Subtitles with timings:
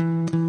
[0.00, 0.39] Literatura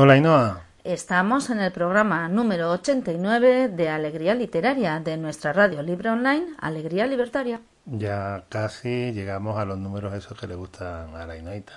[0.00, 0.60] Hola, Ainhoa.
[0.84, 7.04] Estamos en el programa número 89 de Alegría Literaria de nuestra radio libre online, Alegría
[7.08, 7.62] Libertaria.
[7.84, 11.72] Ya casi llegamos a los números esos que le gustan a la Ainoita.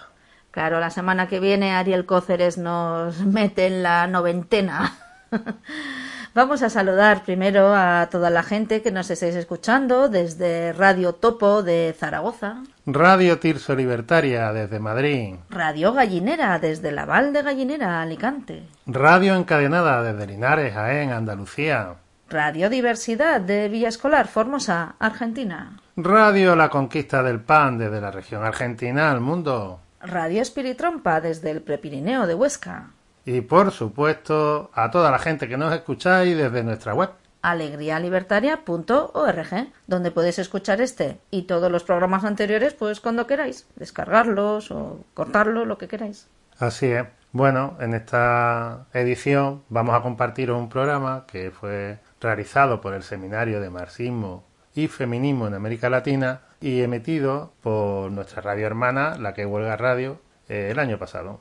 [0.51, 4.99] Claro, la semana que viene Ariel Cóceres nos mete en la noventena.
[6.33, 11.61] Vamos a saludar primero a toda la gente que nos estáis escuchando desde Radio Topo
[11.61, 15.35] de Zaragoza, Radio Tirso Libertaria desde Madrid.
[15.49, 21.95] Radio Gallinera desde la Val de Gallinera, Alicante, Radio Encadenada desde Linares, Jaén, Andalucía.
[22.29, 28.45] Radio Diversidad de Villa Escolar, Formosa, Argentina, Radio La Conquista del Pan desde la región
[28.45, 29.81] argentina al mundo.
[30.01, 32.91] Radio Espiritrompa desde el Prepirineo de Huesca,
[33.25, 37.09] Y por supuesto a toda la gente que nos escucháis desde nuestra web.
[37.43, 44.99] alegrialibertaria.org, donde podéis escuchar este y todos los programas anteriores pues cuando queráis, descargarlos o
[45.13, 46.27] cortarlos, lo que queráis.
[46.59, 47.05] Así es.
[47.33, 53.61] Bueno, en esta edición vamos a compartir un programa que fue realizado por el Seminario
[53.61, 54.43] de Marxismo
[54.75, 60.19] y Feminismo en América Latina y emitido por nuestra radio hermana, la que huelga radio,
[60.49, 61.39] eh, el año pasado.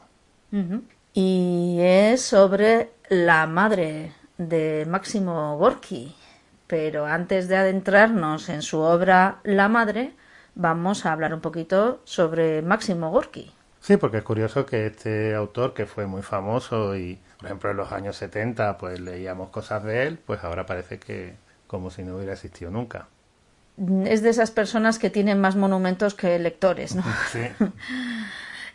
[1.12, 6.14] Y es sobre la madre de Máximo Gorki.
[6.66, 10.12] Pero antes de adentrarnos en su obra La madre,
[10.54, 13.52] vamos a hablar un poquito sobre Máximo Gorki.
[13.80, 17.78] Sí, porque es curioso que este autor, que fue muy famoso y, por ejemplo, en
[17.78, 21.34] los años 70, pues leíamos cosas de él, pues ahora parece que
[21.66, 23.08] como si no hubiera existido nunca.
[24.04, 27.02] Es de esas personas que tienen más monumentos que lectores, ¿no?
[27.32, 27.40] Sí.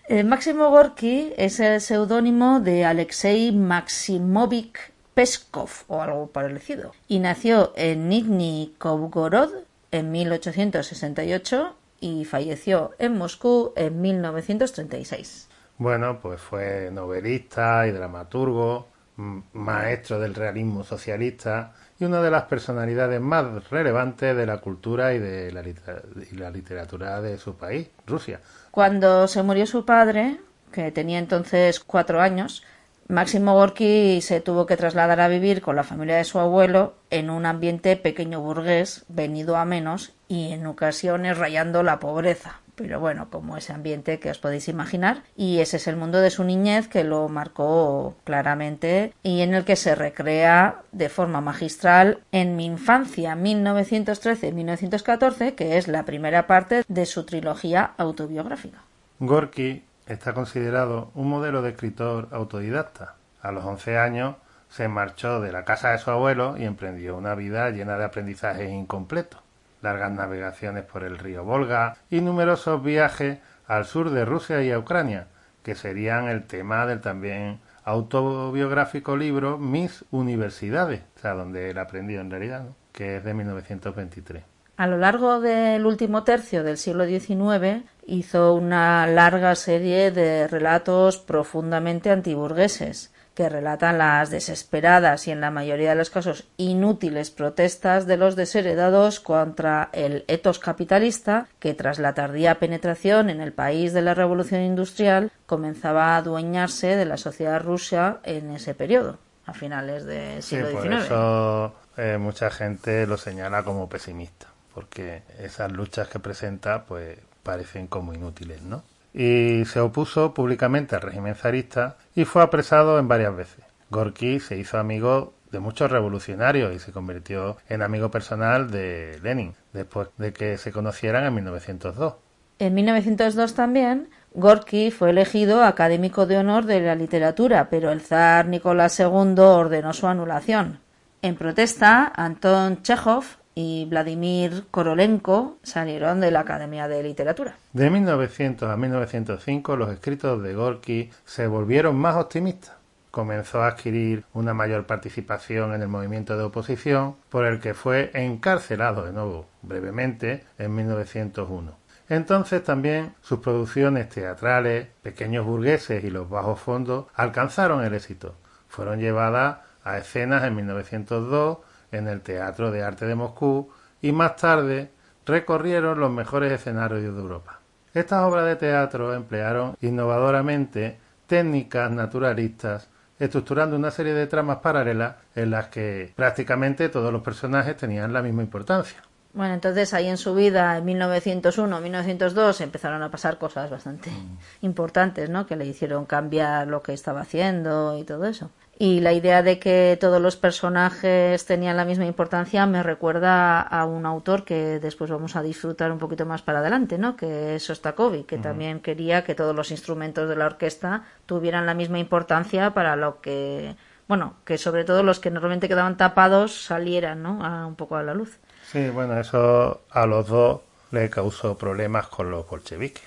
[0.08, 4.78] Eh, Máximo Gorki es el seudónimo de Alexei Maximovich
[5.16, 9.50] Peskov o algo parecido y nació en Nizhny Novgorod
[9.90, 15.48] en 1868 y falleció en Moscú en 1936.
[15.80, 23.22] Bueno, pues fue novelista y dramaturgo, maestro del realismo socialista y una de las personalidades
[23.22, 28.42] más relevantes de la cultura y de la, y la literatura de su país, Rusia.
[28.72, 30.38] Cuando se murió su padre,
[30.72, 32.64] que tenía entonces cuatro años,
[33.08, 37.30] Máximo Gorki se tuvo que trasladar a vivir con la familia de su abuelo en
[37.30, 42.62] un ambiente pequeño burgués, venido a menos y en ocasiones rayando la pobreza.
[42.76, 46.30] Pero bueno, como ese ambiente que os podéis imaginar, y ese es el mundo de
[46.30, 52.20] su niñez que lo marcó claramente y en el que se recrea de forma magistral
[52.32, 58.80] en Mi infancia 1913-1914, que es la primera parte de su trilogía autobiográfica.
[59.20, 63.16] Gorky está considerado un modelo de escritor autodidacta.
[63.42, 64.36] A los 11 años
[64.70, 68.70] se marchó de la casa de su abuelo y emprendió una vida llena de aprendizajes
[68.70, 69.45] incompletos.
[69.86, 73.38] Largas navegaciones por el río Volga y numerosos viajes
[73.68, 75.28] al sur de Rusia y a Ucrania,
[75.62, 82.20] que serían el tema del también autobiográfico libro Mis Universidades, o sea, donde él aprendió
[82.20, 84.44] en realidad, que es de 1923.
[84.78, 91.20] A lo largo del último tercio del siglo XIX hizo una larga serie de relatos
[91.20, 98.08] profundamente antiburgueses que relatan las desesperadas y en la mayoría de los casos inútiles protestas
[98.08, 103.94] de los desheredados contra el etos capitalista que tras la tardía penetración en el país
[103.94, 109.54] de la revolución industrial comenzaba a adueñarse de la sociedad rusa en ese periodo, a
[109.54, 111.04] finales del Sí, siglo por XIX.
[111.06, 117.88] eso eh, mucha gente lo señala como pesimista, porque esas luchas que presenta pues parecen
[117.88, 118.84] como inútiles, ¿no?
[119.16, 123.64] Y se opuso públicamente al régimen zarista y fue apresado en varias veces.
[123.90, 129.54] Gorky se hizo amigo de muchos revolucionarios y se convirtió en amigo personal de Lenin
[129.72, 132.16] después de que se conocieran en 1902.
[132.60, 138.48] En 1902 también Gorky fue elegido académico de honor de la literatura, pero el zar
[138.48, 140.80] Nicolás II ordenó su anulación.
[141.22, 143.24] En protesta, Anton Chekhov
[143.56, 147.56] y Vladimir Korolenko salieron de la Academia de Literatura.
[147.72, 152.76] De 1900 a 1905 los escritos de Gorky se volvieron más optimistas.
[153.12, 158.12] Comenzó a adquirir una mayor participación en el movimiento de oposición, por el que fue
[158.14, 161.78] encarcelado de nuevo, brevemente, en 1901.
[162.10, 168.36] Entonces también sus producciones teatrales, Pequeños burgueses y Los bajos fondos alcanzaron el éxito.
[168.68, 171.60] Fueron llevadas a escenas en 1902
[171.92, 173.70] en el Teatro de Arte de Moscú
[174.02, 174.92] y más tarde
[175.26, 177.60] recorrieron los mejores escenarios de Europa.
[177.94, 185.52] Estas obras de teatro emplearon innovadoramente técnicas naturalistas, estructurando una serie de tramas paralelas en
[185.52, 189.02] las que prácticamente todos los personajes tenían la misma importancia.
[189.34, 194.66] Bueno, entonces ahí en su vida, en 1901, 1902, empezaron a pasar cosas bastante mm.
[194.66, 195.46] importantes, ¿no?
[195.46, 198.50] Que le hicieron cambiar lo que estaba haciendo y todo eso.
[198.78, 203.86] Y la idea de que todos los personajes tenían la misma importancia me recuerda a
[203.86, 207.16] un autor que después vamos a disfrutar un poquito más para adelante, ¿no?
[207.16, 211.74] Que es Sostakovich, que también quería que todos los instrumentos de la orquesta tuvieran la
[211.74, 213.78] misma importancia para lo que,
[214.10, 217.46] bueno, que sobre todo los que normalmente quedaban tapados salieran, ¿no?
[217.46, 218.40] A, un poco a la luz.
[218.70, 220.60] Sí, bueno, eso a los dos
[220.92, 223.04] le causó problemas con los bolcheviques.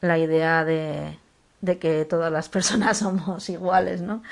[0.00, 1.18] La idea de
[1.60, 4.22] de que todas las personas somos iguales, ¿no?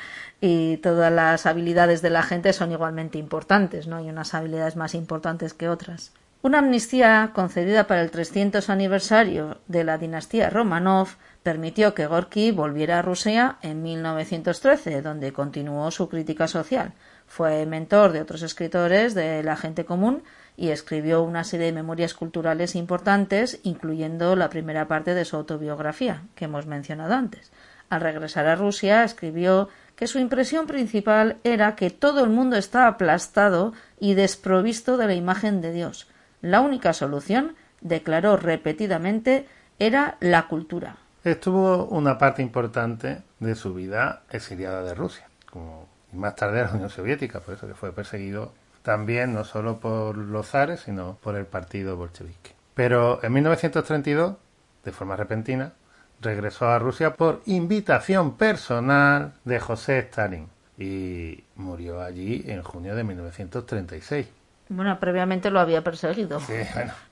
[0.40, 3.96] Y todas las habilidades de la gente son igualmente importantes, ¿no?
[3.96, 6.12] Hay unas habilidades más importantes que otras.
[6.42, 11.08] Una amnistía concedida para el 300 aniversario de la dinastía Romanov
[11.42, 16.92] permitió que Gorky volviera a Rusia en 1913, donde continuó su crítica social.
[17.26, 20.22] Fue mentor de otros escritores de la gente común
[20.56, 26.22] y escribió una serie de memorias culturales importantes, incluyendo la primera parte de su autobiografía,
[26.34, 27.52] que hemos mencionado antes.
[27.90, 32.86] Al regresar a Rusia, escribió que su impresión principal era que todo el mundo está
[32.86, 36.08] aplastado y desprovisto de la imagen de Dios.
[36.40, 39.46] La única solución, declaró repetidamente,
[39.78, 40.96] era la cultura.
[41.22, 46.72] Estuvo una parte importante de su vida exiliada de Rusia, como más tarde de la
[46.72, 48.52] Unión Soviética, por eso que fue perseguido
[48.86, 52.52] también no solo por los zares, sino por el partido bolchevique.
[52.72, 54.36] Pero en 1932,
[54.84, 55.72] de forma repentina,
[56.20, 60.46] regresó a Rusia por invitación personal de José Stalin
[60.78, 64.28] y murió allí en junio de 1936.
[64.68, 66.40] Bueno, previamente lo había perseguido.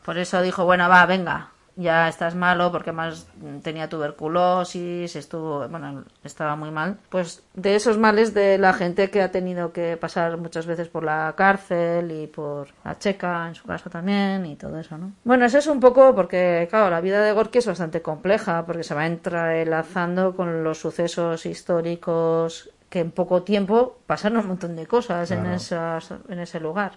[0.04, 3.26] Por eso dijo, bueno, va, venga, ya estás malo porque más
[3.62, 6.98] tenía tuberculosis, estuvo, bueno, estaba muy mal.
[7.08, 11.02] Pues de esos males de la gente que ha tenido que pasar muchas veces por
[11.02, 15.12] la cárcel y por la checa, en su caso también, y todo eso, ¿no?
[15.24, 18.84] Bueno, eso es un poco porque, claro, la vida de Gorky es bastante compleja porque
[18.84, 24.86] se va entrelazando con los sucesos históricos que en poco tiempo pasaron un montón de
[24.86, 26.92] cosas en, esas, en ese lugar.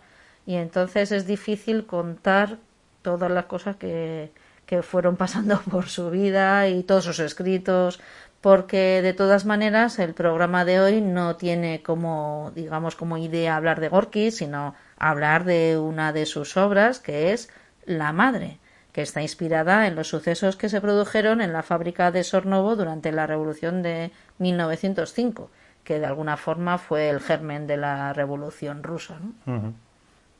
[0.45, 2.57] Y entonces es difícil contar
[3.01, 4.31] todas las cosas que,
[4.67, 7.99] que fueron pasando por su vida y todos sus escritos,
[8.41, 13.79] porque de todas maneras el programa de hoy no tiene como, digamos, como idea hablar
[13.79, 17.49] de Gorky, sino hablar de una de sus obras, que es
[17.85, 18.59] La Madre,
[18.91, 23.11] que está inspirada en los sucesos que se produjeron en la fábrica de Sornovo durante
[23.11, 25.49] la Revolución de 1905,
[25.83, 29.17] que de alguna forma fue el germen de la Revolución rusa.
[29.45, 29.73] ¿no?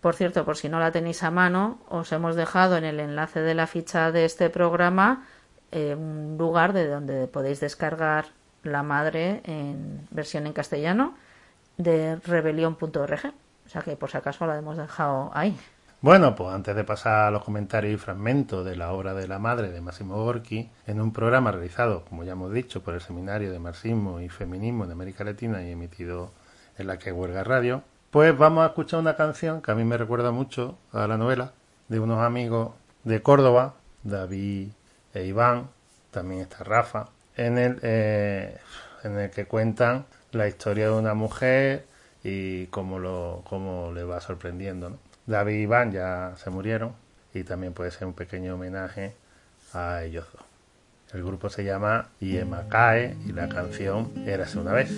[0.02, 3.42] Por cierto, por si no la tenéis a mano, os hemos dejado en el enlace
[3.42, 5.26] de la ficha de este programa
[5.72, 8.26] eh, un lugar de donde podéis descargar
[8.64, 11.16] la madre en versión en castellano
[11.78, 13.34] de rebelión.org.
[13.66, 15.58] O sea que por si acaso la hemos dejado ahí.
[16.00, 19.40] Bueno, pues antes de pasar a los comentarios y fragmentos de la obra de la
[19.40, 23.52] madre de Máximo Gorki, en un programa realizado, como ya hemos dicho, por el Seminario
[23.52, 26.32] de Marxismo y Feminismo de América Latina y emitido
[26.78, 29.98] en la que huelga radio, pues vamos a escuchar una canción que a mí me
[29.98, 31.52] recuerda mucho a la novela
[31.90, 32.72] de unos amigos
[33.04, 34.70] de Córdoba, David
[35.14, 35.70] e Iván,
[36.12, 38.58] también está Rafa, en el, eh,
[39.04, 41.86] en el que cuentan la historia de una mujer
[42.24, 44.98] y cómo, lo, cómo le va sorprendiendo.
[45.26, 46.94] David y Iván ya se murieron
[47.34, 49.16] y también puede ser un pequeño homenaje
[49.74, 50.44] a ellos dos.
[51.14, 54.92] El grupo se llama Iema Cae y la canción Érase una vez.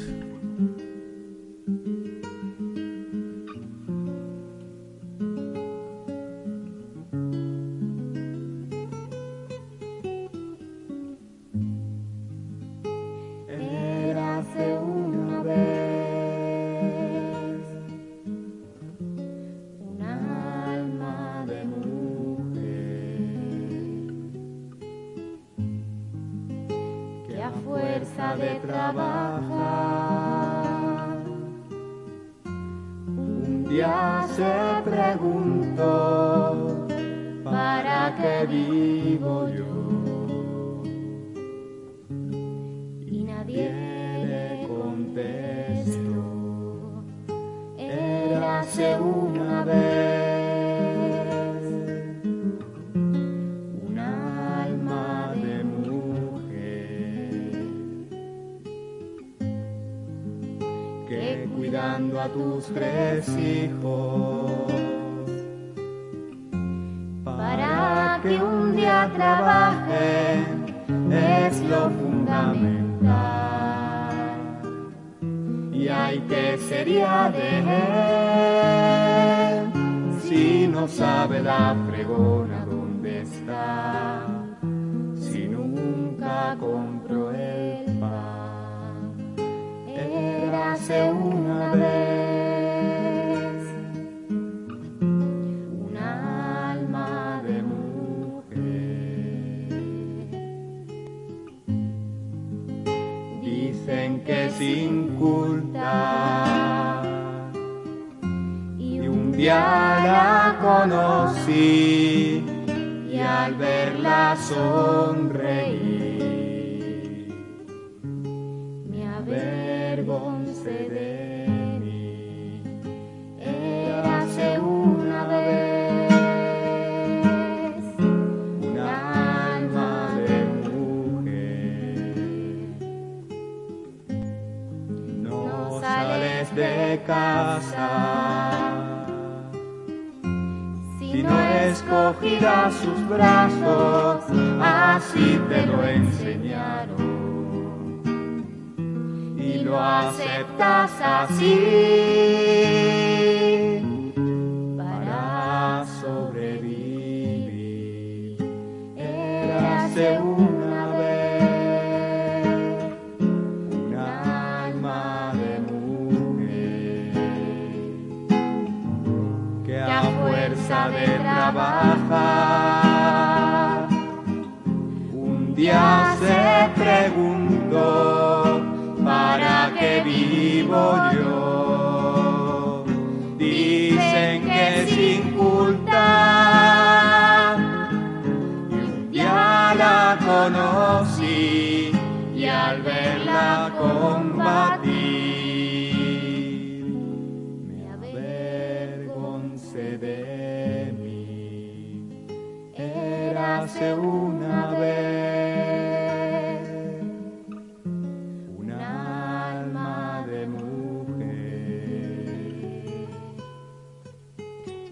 [90.89, 91.48] Érase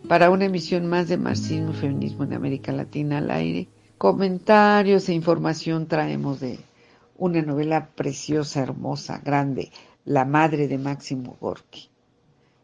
[0.07, 5.13] Para una emisión más de Marxismo y Feminismo en América Latina al aire, comentarios e
[5.13, 6.59] información traemos de
[7.17, 9.69] una novela preciosa, hermosa, grande,
[10.05, 11.89] La madre de Máximo Gorki.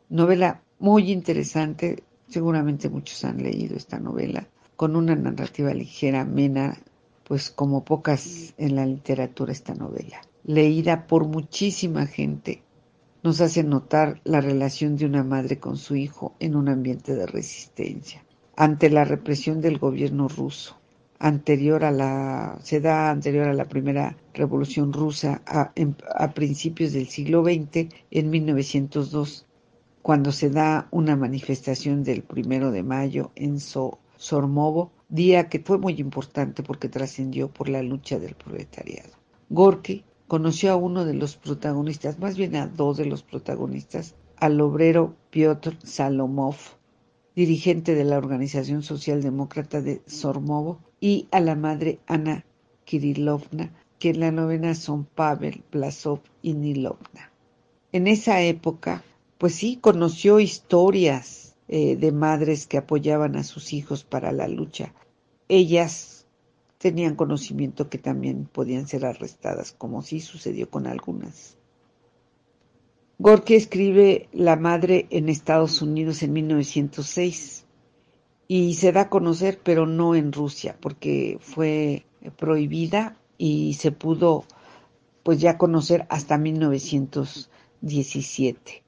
[0.07, 4.47] Novela muy interesante, seguramente muchos han leído esta novela
[4.77, 6.77] con una narrativa ligera, amena,
[7.25, 10.21] pues como pocas en la literatura esta novela.
[10.45, 12.63] Leída por muchísima gente,
[13.23, 17.25] nos hace notar la relación de una madre con su hijo en un ambiente de
[17.25, 18.23] resistencia
[18.55, 20.77] ante la represión del gobierno ruso
[21.19, 25.73] anterior a la se da anterior a la primera revolución rusa a,
[26.15, 29.45] a principios del siglo XX en 1902
[30.01, 35.77] cuando se da una manifestación del primero de mayo en So Sormovo, día que fue
[35.77, 39.11] muy importante porque trascendió por la lucha del proletariado.
[39.49, 40.03] Gorky
[40.33, 45.15] conoció a uno de los protagonistas, más bien a dos de los protagonistas, al obrero
[45.29, 46.55] Piotr Salomov,
[47.35, 52.45] dirigente de la Organización Socialdemócrata de Sormovo, y a la madre Ana
[52.83, 57.31] Kirilovna, que en la novena son Pavel, Blasov y Nilovna.
[57.91, 59.03] En esa época,
[59.37, 64.95] pues sí, conoció historias eh, de madres que apoyaban a sus hijos para la lucha.
[65.47, 66.12] Ellas
[66.83, 71.55] tenían conocimiento que también podían ser arrestadas, como sí sucedió con algunas.
[73.19, 77.63] Gorky escribe La madre en Estados Unidos en 1906
[78.49, 82.05] y se da a conocer, pero no en Rusia, porque fue
[82.37, 84.43] prohibida y se pudo
[85.23, 88.83] pues ya conocer hasta 1917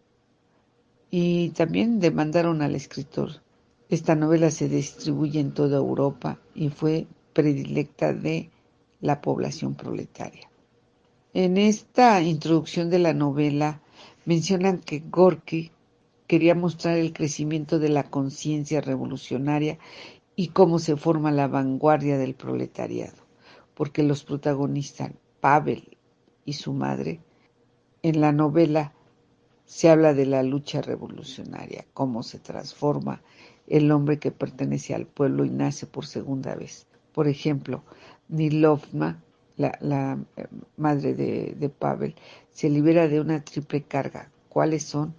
[1.10, 3.42] y también demandaron al escritor.
[3.90, 8.50] Esta novela se distribuye en toda Europa y fue predilecta de
[9.02, 10.50] la población proletaria.
[11.34, 13.82] En esta introducción de la novela
[14.24, 15.72] mencionan que Gorky
[16.28, 19.78] quería mostrar el crecimiento de la conciencia revolucionaria
[20.38, 23.18] y cómo se forma la vanguardia del proletariado,
[23.74, 25.12] porque los protagonistas,
[25.42, 25.98] Pavel
[26.46, 27.20] y su madre,
[28.02, 28.94] en la novela
[29.66, 33.22] se habla de la lucha revolucionaria, cómo se transforma
[33.68, 36.88] el hombre que pertenece al pueblo y nace por segunda vez.
[37.16, 37.82] Por ejemplo,
[38.28, 39.24] Nilovna,
[39.56, 42.14] la, eh, madre de, Pavel,
[42.52, 44.30] se libera de una triple carga.
[44.50, 45.16] ¿Cuáles son?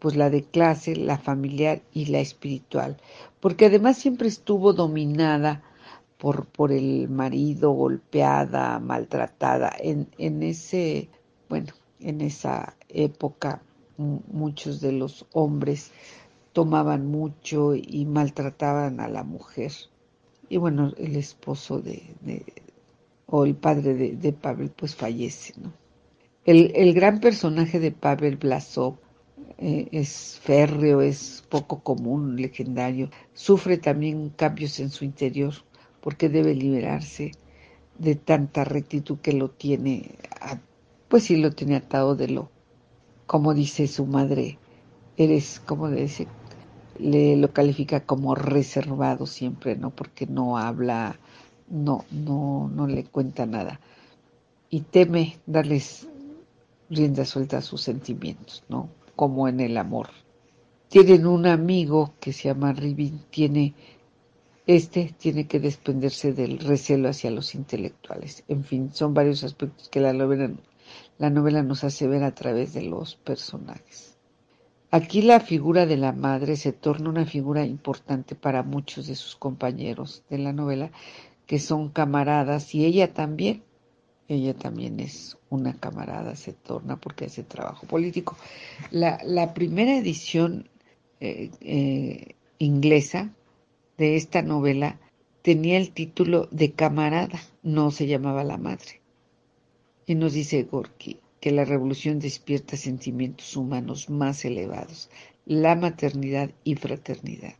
[0.00, 2.96] Pues la de clase, la familiar y la espiritual,
[3.38, 5.62] porque además siempre estuvo dominada
[6.18, 9.72] por, por el marido, golpeada, maltratada.
[9.78, 11.08] En, en ese,
[11.48, 13.62] bueno, en esa época
[13.98, 15.92] muchos de los hombres
[16.52, 19.70] tomaban mucho y maltrataban a la mujer.
[20.48, 22.02] Y bueno, el esposo de,
[23.26, 25.72] o el padre de, Pavel pues fallece, ¿no?
[26.44, 28.96] El, el, gran personaje de Pavel Blasov
[29.58, 33.10] eh, es férreo, es poco común, legendario.
[33.34, 35.52] Sufre también cambios en su interior
[36.00, 37.32] porque debe liberarse
[37.98, 40.14] de tanta rectitud que lo tiene,
[41.08, 42.50] pues sí lo tiene atado de lo,
[43.26, 44.58] como dice su madre,
[45.16, 46.28] eres, como dice,
[46.98, 49.90] le lo califica como reservado siempre, ¿no?
[49.90, 51.18] Porque no habla,
[51.68, 53.80] no, no, no le cuenta nada.
[54.70, 56.08] Y teme darles
[56.90, 58.88] rienda suelta a sus sentimientos, ¿no?
[59.16, 60.08] Como en el amor.
[60.88, 63.74] Tienen un amigo que se llama Ribin, tiene,
[64.66, 68.44] este tiene que desprenderse del recelo hacia los intelectuales.
[68.48, 70.50] En fin, son varios aspectos que la novela,
[71.18, 74.07] la novela nos hace ver a través de los personajes.
[74.90, 79.36] Aquí la figura de la madre se torna una figura importante para muchos de sus
[79.36, 80.90] compañeros de la novela,
[81.46, 83.62] que son camaradas, y ella también,
[84.28, 88.36] ella también es una camarada, se torna porque hace trabajo político.
[88.90, 90.70] La, primera edición
[91.20, 93.34] eh, eh, inglesa
[93.98, 94.98] de esta novela
[95.42, 99.02] tenía el título de camarada, no se llamaba la madre.
[100.06, 105.10] Y nos dice Gorky, que la revolución despierta sentimientos humanos más elevados,
[105.46, 107.54] la maternidad y fraternidad.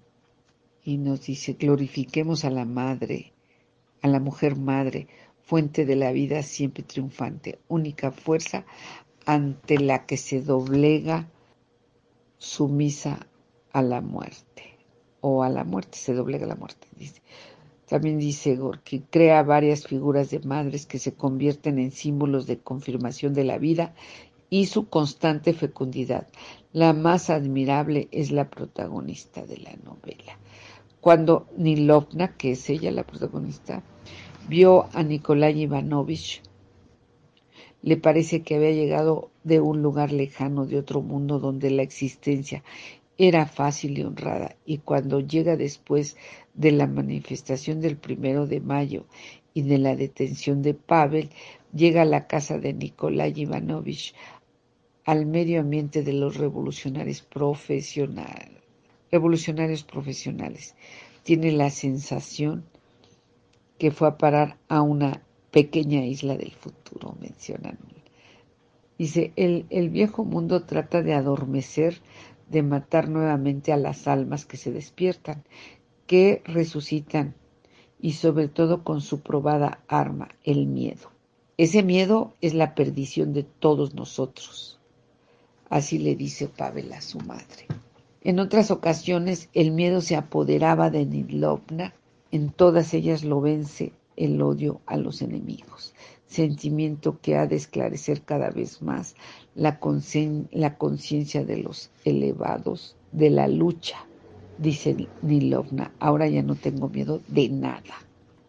[0.85, 3.33] Y nos dice, glorifiquemos a la madre,
[4.03, 5.09] a la mujer madre,
[5.43, 8.67] fuente de la vida siempre triunfante, única fuerza
[9.25, 11.29] ante la que se doblega
[12.39, 13.27] sumisa
[13.73, 14.77] a la muerte,
[15.21, 17.23] o a la muerte, se doblega la muerte, dice.
[17.89, 23.33] También dice Gorky, crea varias figuras de madres que se convierten en símbolos de confirmación
[23.33, 23.95] de la vida
[24.51, 26.27] y su constante fecundidad.
[26.73, 30.39] La más admirable es la protagonista de la novela.
[31.01, 33.83] Cuando Nilovna, que es ella la protagonista,
[34.49, 36.43] vio a Nikolai Ivanovich,
[37.81, 42.65] le parece que había llegado de un lugar lejano, de otro mundo donde la existencia
[43.19, 46.17] era fácil y honrada, y cuando llega después
[46.55, 49.07] de la manifestación del primero de mayo
[49.53, 51.31] y de la detención de Pavel,
[51.75, 54.15] llega a la casa de Nikolai Ivanovich,
[55.05, 58.63] al medio ambiente de los revolucionarios profesionales.
[59.11, 60.77] Revolucionarios profesionales.
[61.25, 62.67] Tiene la sensación
[63.79, 67.79] que fue a parar a una pequeña isla del futuro, mencionan.
[68.99, 72.01] Dice, el, el viejo mundo trata de adormecer
[72.51, 75.45] de matar nuevamente a las almas que se despiertan,
[76.07, 77.35] que resucitan
[78.01, 81.11] y sobre todo con su probada arma, el miedo.
[81.57, 84.79] Ese miedo es la perdición de todos nosotros.
[85.69, 87.67] Así le dice Pavel a su madre.
[88.23, 91.95] En otras ocasiones el miedo se apoderaba de Nidlovna,
[92.31, 95.95] en todas ellas lo vence el odio a los enemigos,
[96.29, 99.17] sentimiento que ha de esclarecer cada vez más
[99.55, 104.07] la conciencia de los elevados de la lucha,
[104.59, 105.93] dice Nilovna.
[105.99, 107.95] Ahora ya no tengo miedo de nada.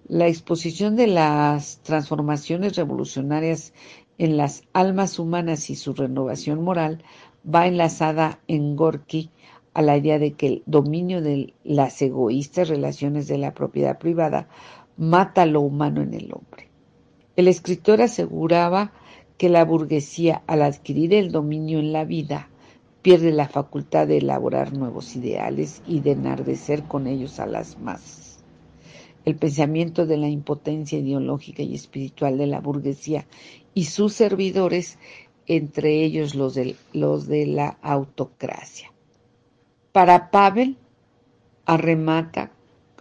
[0.07, 3.73] La exposición de las transformaciones revolucionarias
[4.17, 7.03] en las almas humanas y su renovación moral
[7.43, 9.29] va enlazada en Gorky
[9.73, 14.49] a la idea de que el dominio de las egoístas relaciones de la propiedad privada
[14.97, 16.68] mata lo humano en el hombre.
[17.35, 18.91] El escritor aseguraba
[19.37, 22.49] que la burguesía, al adquirir el dominio en la vida,
[23.01, 28.39] pierde la facultad de elaborar nuevos ideales y de enardecer con ellos a las masas.
[29.25, 33.25] El pensamiento de la impotencia ideológica y espiritual de la burguesía
[33.73, 34.97] y sus servidores,
[35.47, 38.91] entre ellos los de, la autocracia.
[39.91, 40.77] Para Pavel,
[41.65, 42.51] arremata,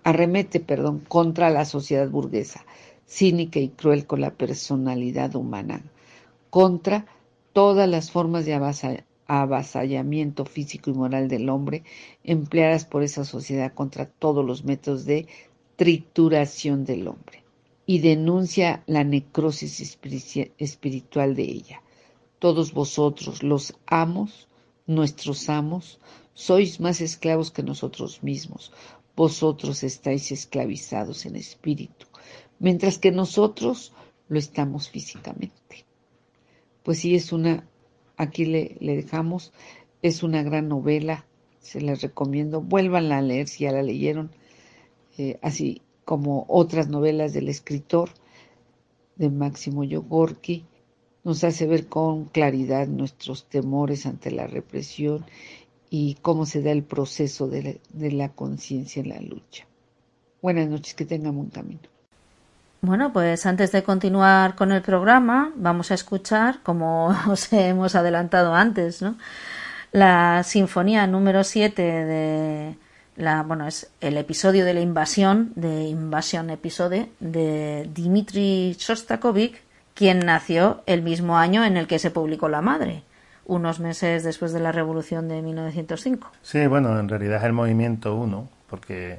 [0.05, 2.65] arremete perdón, contra la sociedad burguesa,
[3.09, 5.83] cínica y cruel con la personalidad humana,
[6.51, 7.07] contra
[7.53, 8.55] todas las formas de
[9.27, 11.83] avasallamiento físico y moral del hombre
[12.23, 15.27] empleadas por esa sociedad contra todos los métodos de
[15.77, 17.45] trituración del hombre
[17.87, 19.99] y denuncia la necrosis
[20.59, 21.83] espiritual de ella.
[22.39, 24.49] Todos vosotros, los amos,
[24.87, 25.99] nuestros amos,
[26.35, 28.73] sois más esclavos que nosotros mismos.
[29.17, 32.07] Vosotros estáis esclavizados en espíritu,
[32.59, 33.93] mientras que nosotros
[34.29, 35.85] lo estamos físicamente.
[36.83, 37.67] Pues sí, es una,
[38.17, 39.53] aquí le, dejamos,
[40.03, 41.27] es una gran novela,
[41.61, 44.31] se les recomiendo, vuélvanla a leer si ya la leyeron,
[45.19, 48.11] eh, así como otras novelas del escritor
[49.17, 50.65] de Máximo Yogorki,
[51.25, 55.27] nos hace ver con claridad nuestros temores ante la represión
[55.91, 59.67] y cómo se da el proceso de la, conciencia en la lucha.
[60.41, 61.98] Buenas noches, que tengan buen camino.
[62.81, 68.55] Bueno, pues antes de continuar con el programa, vamos a escuchar, como os hemos adelantado
[68.55, 69.17] antes, ¿no?
[69.93, 72.75] la sinfonía número 7 de
[73.17, 79.61] la, bueno, es el episodio de la invasión, de Invasión Episode, de Dmitri Shostakovich,
[79.95, 83.03] quien nació el mismo año en el que se publicó La Madre,
[83.45, 86.31] unos meses después de la Revolución de 1905.
[86.43, 89.19] Sí, bueno, en realidad es el movimiento 1, porque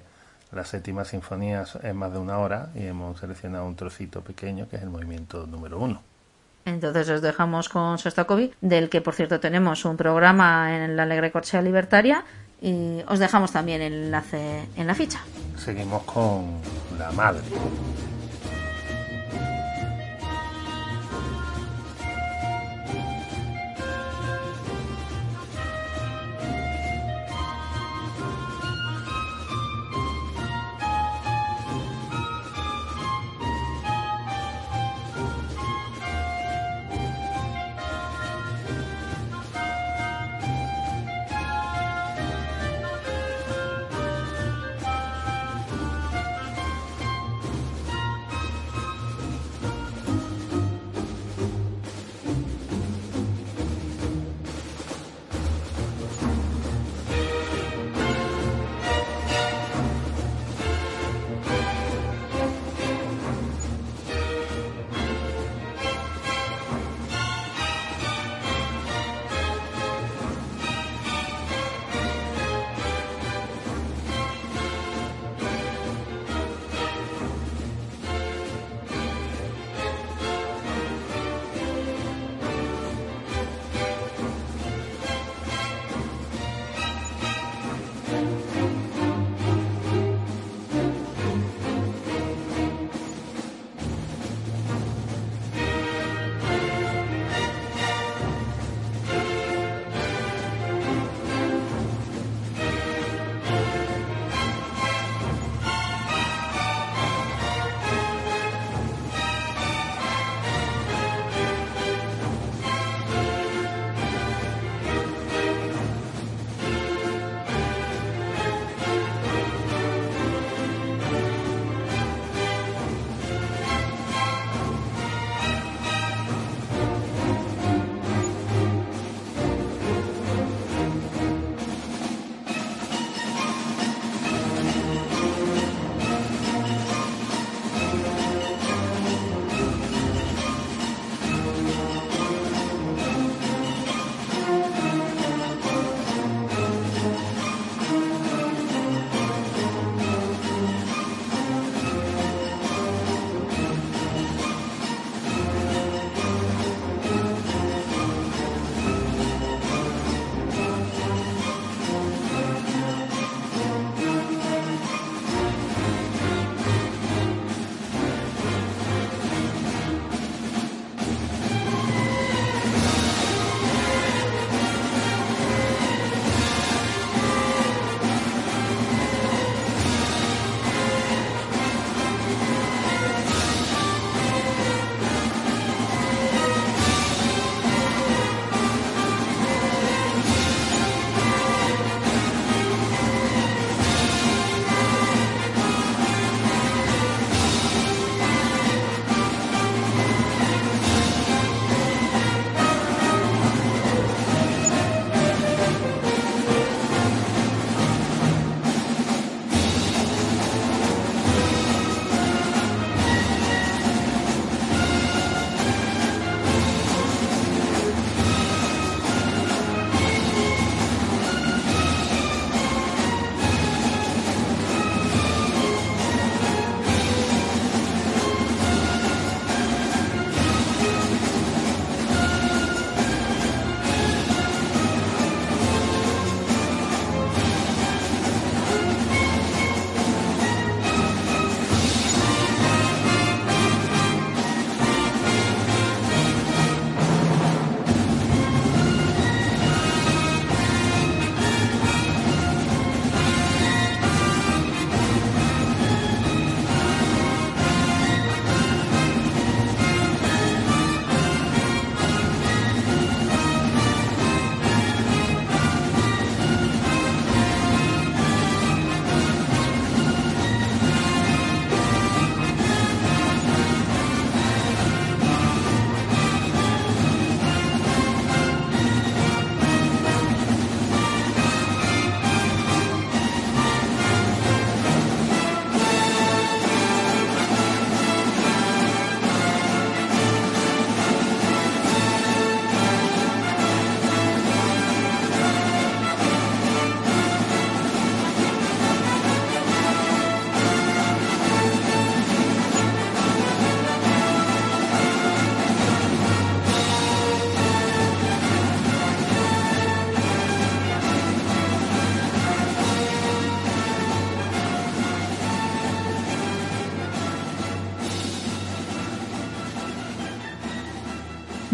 [0.51, 4.77] la séptima sinfonía es más de una hora y hemos seleccionado un trocito pequeño que
[4.77, 6.01] es el movimiento número uno.
[6.65, 11.31] Entonces os dejamos con Sostakovich, del que por cierto tenemos un programa en la Alegre
[11.31, 12.23] Corchea Libertaria
[12.61, 15.19] y os dejamos también el enlace en la ficha.
[15.57, 16.59] Seguimos con
[16.97, 17.41] la madre.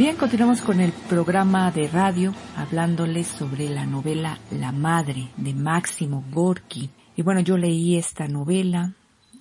[0.06, 6.24] Bien, continuamos con el programa de radio hablándoles sobre la novela La Madre de Máximo
[6.32, 6.92] Gorki.
[7.16, 8.94] Y bueno, yo leí esta novela,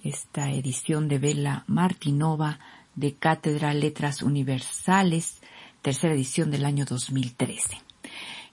[0.02, 2.60] esta edición de Vela Martinova
[2.94, 5.42] de Cátedra Letras Universales,
[5.82, 7.82] tercera edición del año 2013.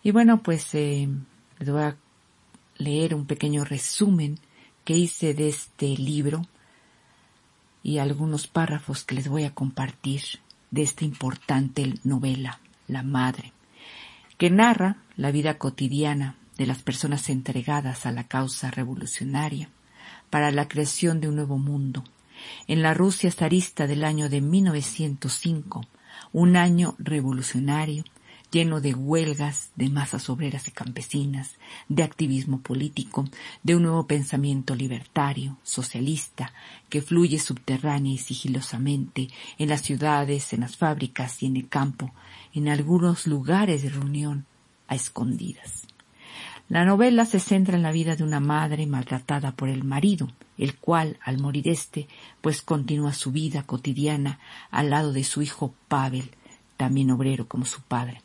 [0.04, 1.08] Y bueno, pues eh,
[1.60, 1.96] les voy a
[2.76, 4.38] leer un pequeño resumen
[4.84, 6.42] que hice de este libro
[7.84, 10.24] y algunos párrafos que les voy a compartir
[10.72, 13.54] de esta importante novela, La Madre,
[14.38, 19.70] que narra la vida cotidiana de las personas entregadas a la causa revolucionaria
[20.30, 22.04] para la creación de un nuevo mundo.
[22.68, 25.82] En la Rusia zarista del año de 1905,
[26.34, 28.04] un año revolucionario
[28.52, 31.56] lleno de huelgas, de masas obreras y campesinas,
[31.88, 33.26] de activismo político,
[33.64, 36.54] de un nuevo pensamiento libertario, socialista,
[36.90, 42.14] que fluye subterránea y sigilosamente en las ciudades, en las fábricas y en el campo,
[42.54, 44.46] en algunos lugares de reunión,
[44.88, 45.88] a escondidas.
[46.68, 50.78] La novela se centra en la vida de una madre maltratada por el marido, el
[50.78, 52.08] cual, al morir éste,
[52.42, 56.32] pues continúa su vida cotidiana al lado de su hijo Pavel,
[56.78, 58.22] también obrero como su padre.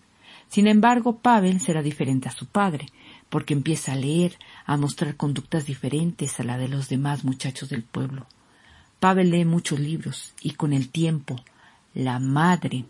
[0.48, 2.86] Sin embargo, Pavel será diferente a su padre,
[3.28, 7.82] porque empieza a leer, a mostrar conductas diferentes a la de los demás muchachos del
[7.82, 8.26] pueblo.
[9.00, 11.36] Pavel lee muchos libros y con el tiempo
[11.94, 12.84] la madre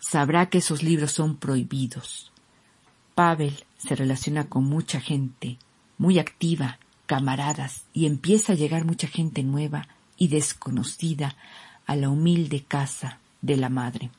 [0.00, 2.32] sabrá que esos libros son prohibidos.
[3.14, 5.58] Pavel se relaciona con mucha gente,
[5.98, 11.36] muy activa, camaradas, y empieza a llegar mucha gente nueva y desconocida
[11.86, 14.10] a la humilde casa de la madre.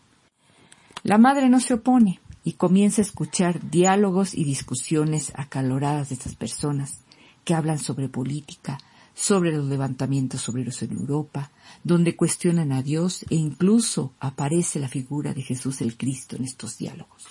[1.04, 6.36] La madre no se opone y comienza a escuchar diálogos y discusiones acaloradas de estas
[6.36, 7.00] personas
[7.44, 8.78] que hablan sobre política,
[9.14, 11.52] sobre los levantamientos obreros en Europa,
[11.84, 16.78] donde cuestionan a Dios e incluso aparece la figura de Jesús el Cristo en estos
[16.78, 17.28] diálogos.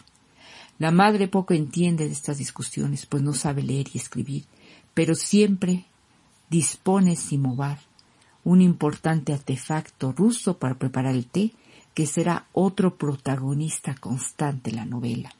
[0.78, 4.44] La madre poco entiende de estas discusiones, pues no sabe leer y escribir,
[4.92, 5.86] pero siempre
[6.50, 7.80] dispone Simovar,
[8.44, 11.52] un importante artefacto ruso para preparar el té
[11.94, 15.34] que será otro protagonista constante en la novela.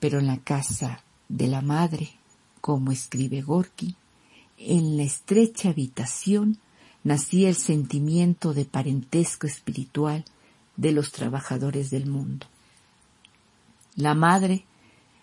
[0.00, 2.10] Pero en la casa de la madre,
[2.60, 3.96] como escribe Gorky,
[4.58, 6.58] en la estrecha habitación
[7.02, 10.24] nacía el sentimiento de parentesco espiritual
[10.76, 12.46] de los trabajadores del mundo.
[13.96, 14.64] La madre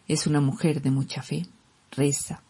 [0.07, 1.45] es una mujer de mucha fe,
[1.91, 2.41] reza,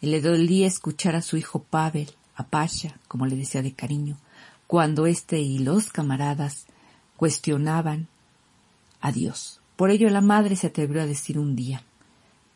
[0.00, 4.18] y le dolía escuchar a su hijo Pavel, a Pasha, como le decía de cariño,
[4.66, 6.65] cuando éste y los camaradas
[7.16, 8.08] cuestionaban
[9.00, 9.60] a Dios.
[9.76, 11.82] Por ello la madre se atrevió a decir un día,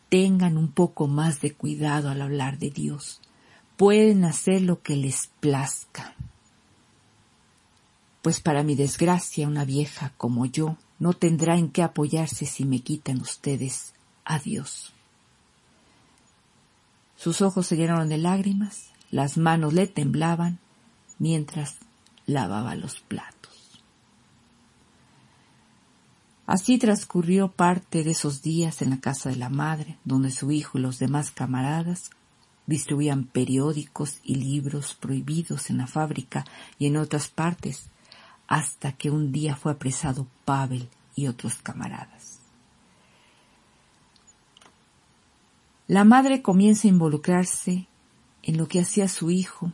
[0.09, 3.21] tengan un poco más de cuidado al hablar de Dios.
[3.77, 6.15] Pueden hacer lo que les plazca.
[8.23, 12.81] Pues para mi desgracia una vieja como yo no tendrá en qué apoyarse si me
[12.81, 13.95] quitan ustedes
[14.25, 14.93] a Dios.
[17.17, 20.59] Sus ojos se llenaron de lágrimas, las manos le temblaban
[21.19, 21.77] mientras
[22.27, 23.40] lavaba los platos.
[26.51, 30.79] Así transcurrió parte de esos días en la casa de la madre, donde su hijo
[30.79, 32.11] y los demás camaradas
[32.67, 36.45] distribuían periódicos y libros prohibidos en la fábrica
[36.77, 37.89] y en otras partes,
[38.49, 42.41] hasta que un día fue apresado Pavel y otros camaradas.
[45.87, 47.87] La madre comienza a involucrarse
[48.43, 49.71] en lo que hacía su hijo,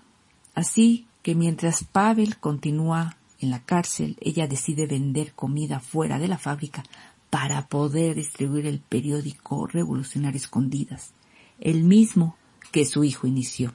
[0.54, 6.38] así que mientras Pavel continúa en la cárcel, ella decide vender comida fuera de la
[6.38, 6.82] fábrica
[7.30, 11.12] para poder distribuir el periódico Revolucionario Escondidas,
[11.60, 12.36] el mismo
[12.72, 13.74] que su hijo inició.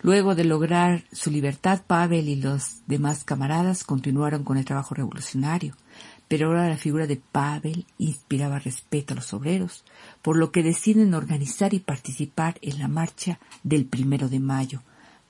[0.00, 5.74] Luego de lograr su libertad, Pavel y los demás camaradas continuaron con el trabajo revolucionario,
[6.28, 9.84] pero ahora la figura de Pavel inspiraba respeto a los obreros,
[10.22, 14.82] por lo que deciden organizar y participar en la marcha del primero de mayo.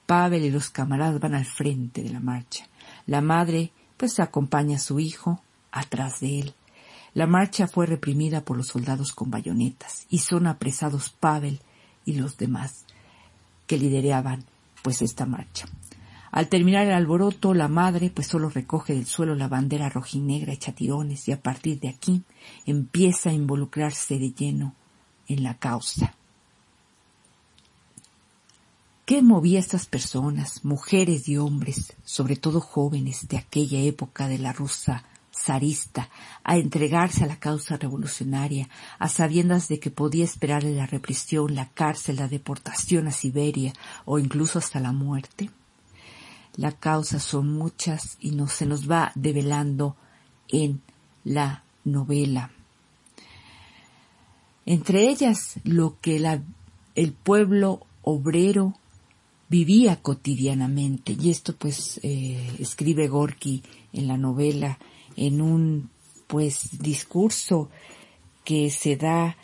[0.04, 2.66] Pavel y los camaradas van al frente de la marcha.
[3.08, 5.42] La madre pues acompaña a su hijo
[5.72, 6.54] atrás de él.
[7.14, 11.58] La marcha fue reprimida por los soldados con bayonetas y son apresados Pavel
[12.04, 12.84] y los demás
[13.66, 14.44] que lideraban
[14.82, 15.66] pues esta marcha.
[16.30, 20.72] Al terminar el alboroto, la madre pues solo recoge del suelo la bandera rojinegra hecha
[20.72, 22.22] tirones y a partir de aquí
[22.66, 24.74] empieza a involucrarse de lleno
[25.28, 26.14] en la causa.
[29.08, 34.36] ¿Qué movía a estas personas, mujeres y hombres, sobre todo jóvenes de aquella época de
[34.36, 35.02] la rusa
[35.34, 36.10] zarista,
[36.44, 38.68] a entregarse a la causa revolucionaria,
[38.98, 43.72] a sabiendas de que podía esperarle la represión, la cárcel, la deportación a Siberia
[44.04, 45.48] o incluso hasta la muerte?
[46.56, 49.96] La causa son muchas y no se nos va develando
[50.48, 50.82] en
[51.24, 52.50] la novela.
[54.66, 56.42] Entre ellas, lo que
[56.94, 58.74] el pueblo obrero
[59.48, 61.16] vivía cotidianamente.
[61.18, 64.78] Y esto pues eh, escribe Gorky en la novela
[65.16, 65.90] en un
[66.26, 67.70] pues discurso
[68.44, 69.37] que se da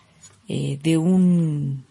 [0.48, 1.84] eh, de un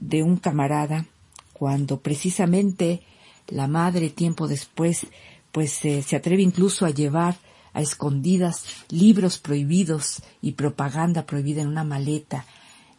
[0.00, 1.06] de un camarada
[1.52, 3.02] cuando precisamente
[3.48, 5.06] la madre tiempo después
[5.52, 7.36] pues eh, se atreve incluso a llevar
[7.72, 12.46] a escondidas libros prohibidos y propaganda prohibida en una maleta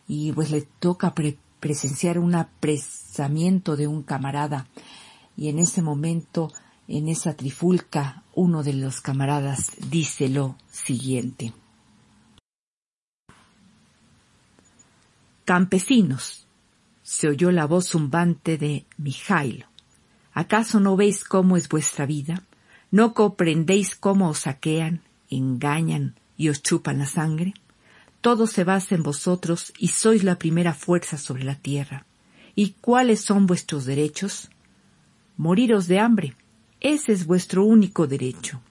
[0.07, 1.13] y pues le toca
[1.59, 4.67] presenciar un apresamiento de un camarada
[5.35, 6.51] y en ese momento,
[6.87, 11.53] en esa trifulca, uno de los camaradas dice lo siguiente.
[15.45, 16.47] Campesinos,
[17.03, 19.67] se oyó la voz zumbante de Mijailo.
[20.33, 22.43] ¿Acaso no veis cómo es vuestra vida?
[22.91, 27.53] ¿No comprendéis cómo os saquean, engañan y os chupan la sangre?
[28.21, 32.05] Todo se basa en vosotros y sois la primera fuerza sobre la tierra.
[32.55, 34.49] ¿Y cuáles son vuestros derechos?
[35.37, 36.35] Moriros de hambre.
[36.79, 38.61] Ese es vuestro único derecho.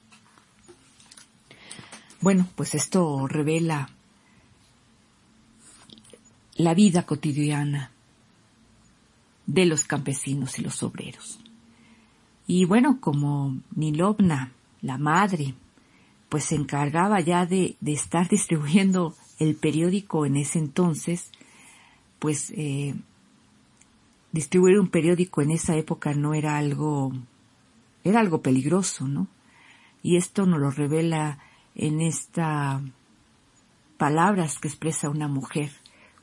[2.20, 3.90] Bueno, pues esto revela
[6.56, 7.90] la vida cotidiana
[9.46, 11.38] de los campesinos y los obreros.
[12.46, 15.54] Y bueno, como Nilovna, la madre,
[16.28, 21.30] pues se encargaba ya de, de estar distribuyendo el periódico en ese entonces,
[22.18, 22.94] pues eh,
[24.32, 27.12] distribuir un periódico en esa época no era algo,
[28.04, 29.28] era algo peligroso, ¿no?
[30.02, 31.38] Y esto nos lo revela
[31.74, 32.82] en esta
[33.96, 35.70] palabras que expresa una mujer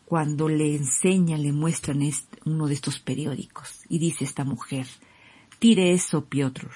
[0.06, 2.02] cuando le enseña, le muestran
[2.46, 4.86] uno de estos periódicos y dice esta mujer,
[5.60, 6.70] tire eso, Piotr,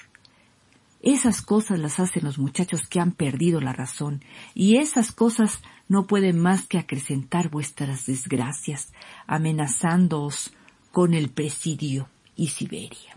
[1.00, 4.22] esas cosas las hacen los muchachos que han perdido la razón,
[4.54, 8.92] y esas cosas no pueden más que acrecentar vuestras desgracias,
[9.26, 10.52] amenazándoos
[10.92, 13.16] con el presidio y Siberia.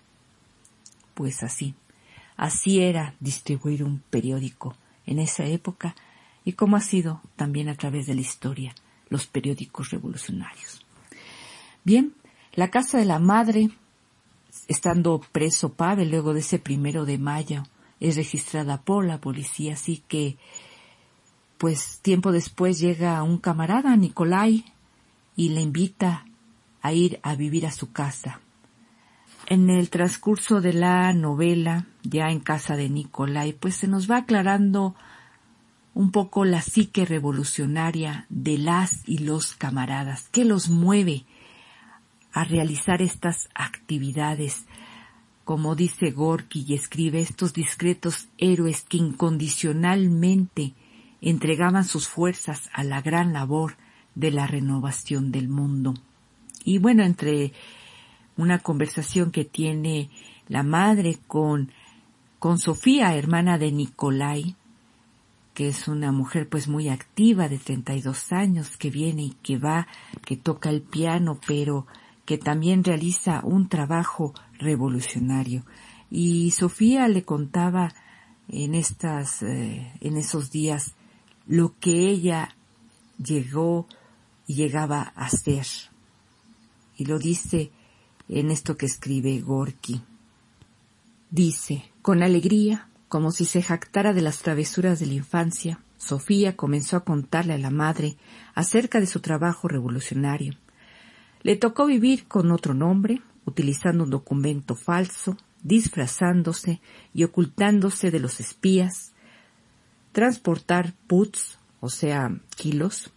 [1.14, 1.74] Pues así,
[2.38, 4.76] así era distribuir un periódico
[5.06, 5.96] en esa época
[6.46, 8.74] y como ha sido también a través de la historia
[9.10, 10.86] los periódicos revolucionarios.
[11.84, 12.14] Bien,
[12.54, 13.70] la casa de la madre
[14.68, 17.64] estando preso Pavel luego de ese primero de mayo,
[18.00, 20.38] es registrada por la policía, así que,
[21.58, 24.66] pues tiempo después llega un camarada, Nicolai,
[25.36, 26.26] y le invita
[26.82, 28.42] a ir a vivir a su casa.
[29.46, 34.18] En el transcurso de la novela, ya en casa de Nicolai, pues se nos va
[34.18, 34.96] aclarando
[35.94, 41.26] un poco la psique revolucionaria de las y los camaradas, qué los mueve
[42.34, 44.66] a realizar estas actividades,
[45.44, 50.74] como dice Gorky y escribe estos discretos héroes que incondicionalmente
[51.22, 53.76] entregaban sus fuerzas a la gran labor
[54.16, 55.94] de la renovación del mundo.
[56.64, 57.54] Y bueno, entre
[58.38, 60.10] una conversación que tiene
[60.48, 61.72] la madre con,
[62.40, 64.56] con Sofía, hermana de Nicolai,
[65.54, 69.88] que es una mujer pues muy activa de 32 años, que viene y que va,
[70.26, 71.88] que toca el piano, pero
[72.32, 75.66] que también realiza un trabajo revolucionario.
[76.10, 77.94] Y Sofía le contaba
[78.48, 80.94] en estas, eh, en esos días
[81.46, 82.56] lo que ella
[83.22, 83.86] llegó
[84.48, 85.68] y llegaba a ser.
[86.96, 87.70] Y lo dice
[88.30, 90.02] en esto que escribe Gorky.
[91.32, 96.96] Dice, con alegría, como si se jactara de las travesuras de la infancia, Sofía comenzó
[96.96, 98.16] a contarle a la madre
[98.56, 100.56] acerca de su trabajo revolucionario,
[101.44, 106.82] le tocó vivir con otro nombre, utilizando un documento falso, disfrazándose
[107.14, 109.14] y ocultándose de los espías,
[110.12, 113.12] transportar puts, o sea, kilos,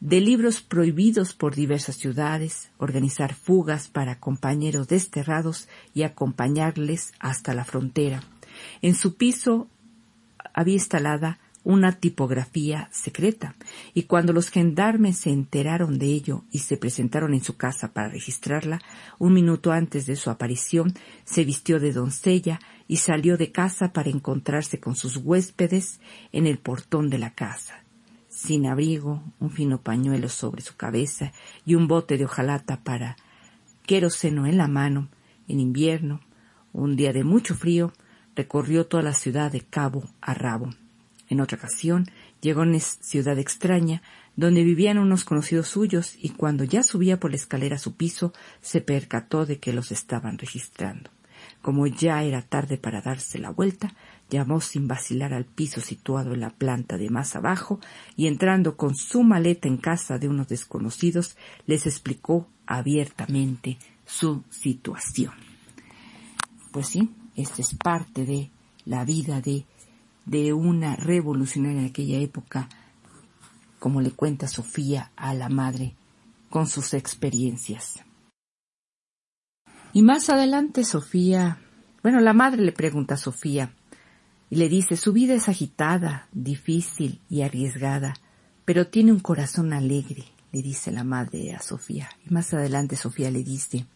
[0.00, 7.64] de libros prohibidos por diversas ciudades, organizar fugas para compañeros desterrados y acompañarles hasta la
[7.64, 8.22] frontera.
[8.80, 9.68] En su piso
[10.54, 11.38] había instalada
[11.68, 13.54] una tipografía secreta,
[13.92, 18.08] y cuando los gendarmes se enteraron de ello y se presentaron en su casa para
[18.08, 18.80] registrarla,
[19.18, 20.94] un minuto antes de su aparición
[21.26, 26.00] se vistió de doncella y salió de casa para encontrarse con sus huéspedes
[26.32, 27.84] en el portón de la casa.
[28.30, 31.34] Sin abrigo, un fino pañuelo sobre su cabeza
[31.66, 33.18] y un bote de hojalata para
[33.84, 35.10] queroseno en la mano,
[35.48, 36.22] en invierno,
[36.72, 37.92] un día de mucho frío,
[38.34, 40.70] recorrió toda la ciudad de cabo a rabo.
[41.28, 42.06] En otra ocasión,
[42.40, 44.02] llegó a una ciudad extraña,
[44.36, 48.32] donde vivían unos conocidos suyos, y cuando ya subía por la escalera a su piso,
[48.60, 51.10] se percató de que los estaban registrando.
[51.62, 53.94] Como ya era tarde para darse la vuelta,
[54.30, 57.80] llamó sin vacilar al piso situado en la planta de más abajo
[58.16, 65.32] y entrando con su maleta en casa de unos desconocidos, les explicó abiertamente su situación.
[66.72, 68.50] Pues sí, esta es parte de
[68.84, 69.64] la vida de,
[70.28, 72.68] de una revolucionaria en aquella época,
[73.78, 75.94] como le cuenta Sofía a la madre
[76.50, 78.00] con sus experiencias.
[79.94, 81.58] Y más adelante Sofía,
[82.02, 83.72] bueno, la madre le pregunta a Sofía
[84.50, 88.14] y le dice, su vida es agitada, difícil y arriesgada,
[88.66, 92.10] pero tiene un corazón alegre, le dice la madre a Sofía.
[92.28, 93.86] Y más adelante Sofía le dice,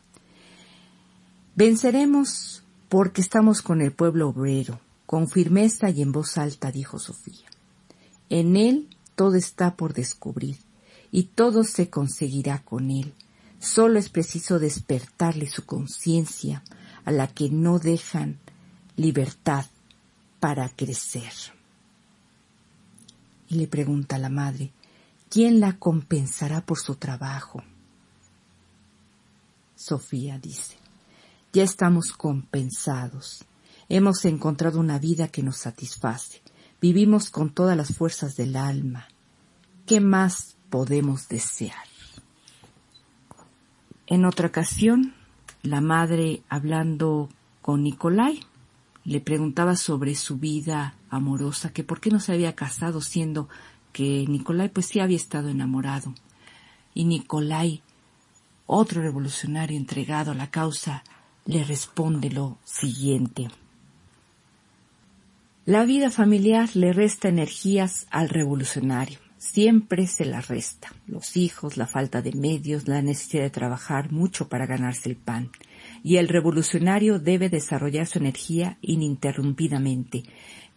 [1.54, 7.48] venceremos porque estamos con el pueblo obrero, con firmeza y en voz alta, dijo Sofía.
[8.28, 10.58] En él todo está por descubrir
[11.10, 13.12] y todo se conseguirá con él.
[13.60, 16.64] Solo es preciso despertarle su conciencia
[17.04, 18.40] a la que no dejan
[18.96, 19.66] libertad
[20.40, 21.32] para crecer.
[23.48, 24.72] Y le pregunta la madre,
[25.28, 27.62] ¿quién la compensará por su trabajo?
[29.76, 30.76] Sofía dice,
[31.52, 33.44] ya estamos compensados.
[33.88, 36.42] Hemos encontrado una vida que nos satisface.
[36.80, 39.08] Vivimos con todas las fuerzas del alma.
[39.86, 41.86] ¿Qué más podemos desear?
[44.06, 45.14] En otra ocasión,
[45.62, 47.28] la madre hablando
[47.60, 48.40] con Nicolai
[49.04, 53.48] le preguntaba sobre su vida amorosa, que por qué no se había casado siendo
[53.92, 56.14] que Nicolai pues sí había estado enamorado.
[56.94, 57.82] Y Nicolai,
[58.66, 61.02] otro revolucionario entregado a la causa,
[61.46, 63.48] le responde lo siguiente.
[65.64, 70.92] La vida familiar le resta energías al revolucionario siempre se la resta.
[71.08, 75.50] Los hijos, la falta de medios, la necesidad de trabajar mucho para ganarse el pan.
[76.04, 80.22] Y el revolucionario debe desarrollar su energía ininterrumpidamente,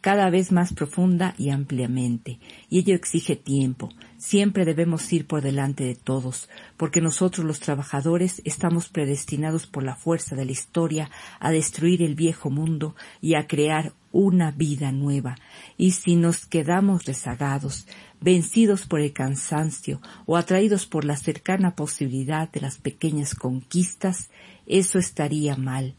[0.01, 3.89] cada vez más profunda y ampliamente, y ello exige tiempo.
[4.17, 9.95] Siempre debemos ir por delante de todos, porque nosotros los trabajadores estamos predestinados por la
[9.95, 11.09] fuerza de la historia
[11.39, 15.35] a destruir el viejo mundo y a crear una vida nueva,
[15.75, 17.85] y si nos quedamos rezagados,
[18.21, 24.29] vencidos por el cansancio o atraídos por la cercana posibilidad de las pequeñas conquistas,
[24.67, 25.95] eso estaría mal.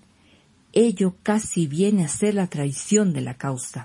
[0.72, 3.84] Ello casi viene a ser la traición de la causa.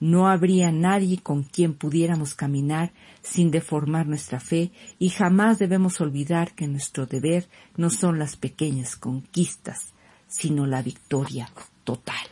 [0.00, 2.92] No habría nadie con quien pudiéramos caminar
[3.22, 7.48] sin deformar nuestra fe y jamás debemos olvidar que nuestro deber
[7.78, 9.94] no son las pequeñas conquistas,
[10.28, 11.48] sino la victoria
[11.84, 12.31] total.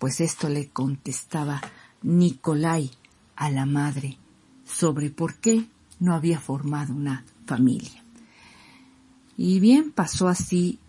[0.00, 1.60] Pues esto le contestaba
[2.02, 2.90] Nicolai
[3.36, 4.18] a la madre
[4.64, 5.66] sobre por qué
[6.00, 8.02] no había formado una familia.
[9.36, 10.80] Y bien, pasó así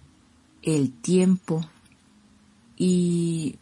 [0.64, 1.64] el tiempo
[2.78, 3.60] y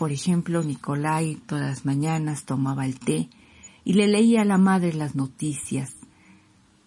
[0.00, 3.28] por ejemplo, Nicolai todas las mañanas tomaba el té
[3.84, 5.94] y le leía a la madre las noticias.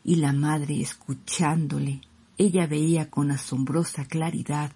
[0.04, 2.02] Y la madre, escuchándole,
[2.40, 4.72] ella veía con asombrosa claridad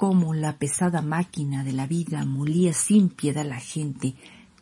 [0.00, 4.14] cómo la pesada máquina de la vida molía sin piedad a la gente,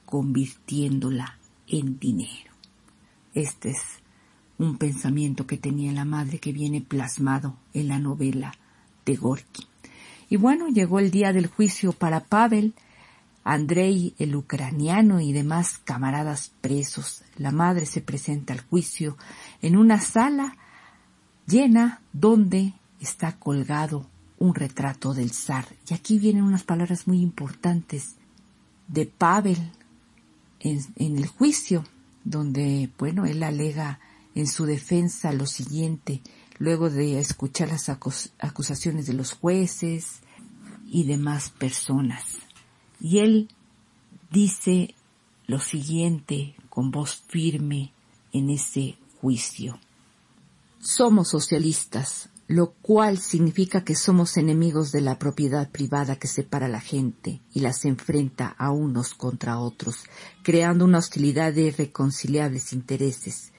[0.05, 2.51] convirtiéndola en dinero.
[3.35, 3.79] Este es
[4.59, 8.53] un pensamiento que tenía la madre que viene plasmado en la novela
[9.07, 9.65] de Gorky.
[10.29, 12.75] Y bueno, llegó el día del juicio para Pavel,
[13.45, 17.23] Andrei el ucraniano y demás camaradas presos.
[17.37, 19.17] La madre se presenta al juicio
[19.63, 20.57] en una sala
[21.47, 24.05] llena donde está colgado
[24.39, 25.67] un retrato del zar.
[25.89, 28.17] Y aquí vienen unas palabras muy importantes
[28.87, 29.73] de Pavel
[30.61, 31.85] en, el juicio,
[32.25, 34.01] donde, bueno, él alega
[34.35, 36.23] en su defensa lo siguiente,
[36.59, 40.21] luego de escuchar las acusaciones de los jueces
[40.91, 42.25] y demás personas.
[43.01, 43.49] Y él
[44.31, 44.95] dice
[45.47, 47.93] lo siguiente con voz firme
[48.33, 49.79] en ese juicio.
[50.81, 56.71] Somos socialistas, lo cual significa que somos enemigos de la propiedad privada que separa a
[56.71, 60.05] la gente y las enfrenta a unos contra otros,
[60.43, 63.53] creando una hostilidad de irreconciliables intereses.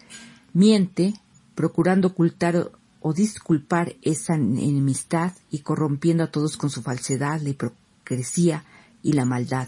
[0.54, 1.14] Miente,
[1.54, 8.66] procurando ocultar o disculpar esa enemistad y corrompiendo a todos con su falsedad, la hipocresía
[9.04, 9.68] y la maldad.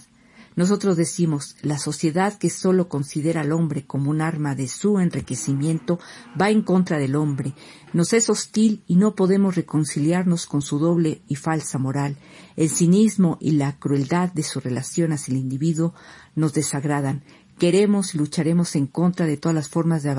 [0.56, 5.98] Nosotros decimos, la sociedad que solo considera al hombre como un arma de su enriquecimiento
[6.40, 7.54] va en contra del hombre,
[7.94, 12.18] nos es hostil y no podemos reconciliarnos con su doble y falsa moral.
[12.58, 15.94] El cinismo y la crueldad de su relación hacia el individuo
[16.36, 17.24] nos desagradan.
[17.58, 20.10] Queremos y lucharemos en contra de todas las formas de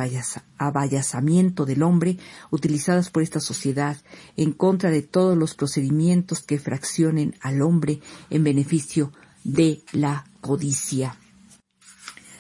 [0.59, 2.19] abayazamiento del hombre
[2.51, 3.97] utilizadas por esta sociedad,
[4.37, 9.13] en contra de todos los procedimientos que fraccionen al hombre en beneficio
[9.45, 11.17] de la codicia.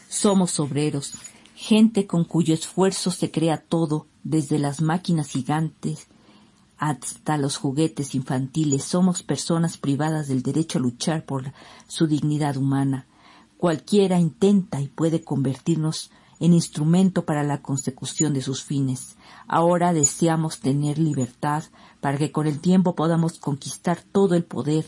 [0.09, 1.15] Somos obreros,
[1.55, 6.07] gente con cuyo esfuerzo se crea todo, desde las máquinas gigantes
[6.79, 8.85] hasta los juguetes infantiles.
[8.85, 11.53] Somos personas privadas del derecho a luchar por
[11.87, 13.07] su dignidad humana
[13.63, 19.17] Cualquiera intenta y puede convertirnos en instrumento para la consecución de sus fines.
[19.47, 21.63] Ahora deseamos tener libertad
[22.01, 24.85] para que con el tiempo podamos conquistar todo el poder.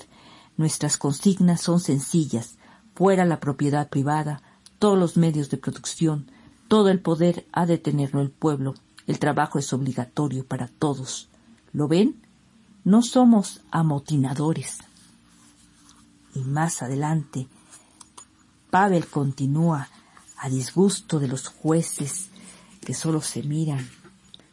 [0.57, 2.57] Nuestras consignas son sencillas.
[2.95, 4.43] Fuera la propiedad privada,
[4.79, 6.31] todos los medios de producción,
[6.69, 8.75] todo el poder ha de tenerlo el pueblo.
[9.07, 11.29] El trabajo es obligatorio para todos.
[11.73, 12.23] ¿Lo ven?
[12.85, 14.79] No somos amotinadores.
[16.35, 17.49] Y más adelante,
[18.71, 19.89] Pavel continúa
[20.39, 22.29] a disgusto de los jueces
[22.81, 23.89] que solo se miran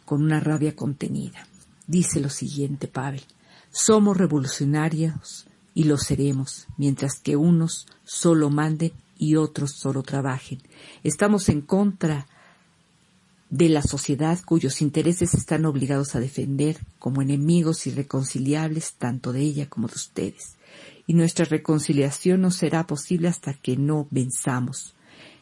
[0.06, 1.48] con una rabia contenida.
[1.88, 3.24] Dice lo siguiente Pavel,
[3.72, 10.62] somos revolucionarios y lo seremos, mientras que unos solo manden y otros solo trabajen.
[11.04, 12.28] Estamos en contra
[13.50, 19.70] de la sociedad cuyos intereses están obligados a defender como enemigos irreconciliables tanto de ella
[19.70, 20.56] como de ustedes
[21.12, 24.96] y nuestra reconciliación no será posible hasta que no venzamos.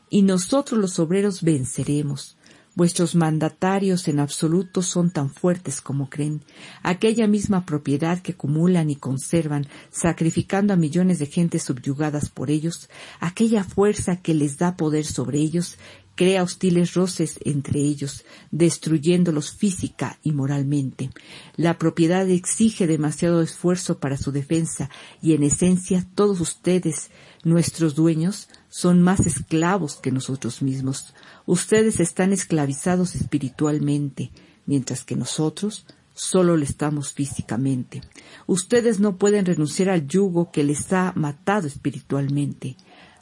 [0.10, 2.38] Y nosotros los obreros venceremos.
[2.80, 6.42] Vuestros mandatarios en absoluto son tan fuertes como creen.
[6.82, 12.90] Aquella misma propiedad que acumulan y conservan, sacrificando a millones de gentes subyugadas por ellos,
[13.20, 15.78] aquella fuerza que les da poder sobre ellos,
[16.16, 21.10] crea hostiles roces entre ellos, destruyéndolos física y moralmente.
[21.58, 24.90] La propiedad exige demasiado esfuerzo para su defensa
[25.22, 27.10] y en esencia todos ustedes,
[27.44, 31.14] nuestros dueños, son más esclavos que nosotros mismos.
[31.46, 34.32] Ustedes están esclavizados espiritualmente,
[34.66, 38.02] mientras que nosotros solo le estamos físicamente.
[38.46, 42.76] Ustedes no pueden renunciar al yugo que les ha matado espiritualmente.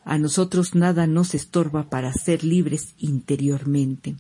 [0.04, 4.16] A nosotros nada nos estorba para ser libres interiormente.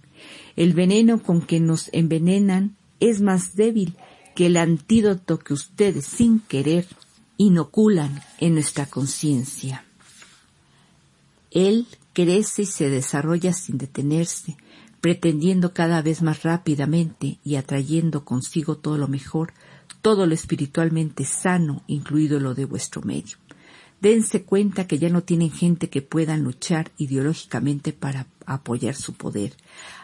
[0.55, 3.95] El veneno con que nos envenenan es más débil
[4.35, 6.85] que el antídoto que ustedes sin querer
[7.37, 9.86] inoculan en nuestra conciencia.
[11.57, 14.57] Él crece y se desarrolla sin detenerse,
[15.01, 19.53] pretendiendo cada vez más rápidamente y atrayendo consigo todo lo mejor,
[20.03, 23.37] todo lo espiritualmente sano, incluido lo de vuestro medio
[24.01, 29.53] dense cuenta que ya no tienen gente que puedan luchar ideológicamente para apoyar su poder.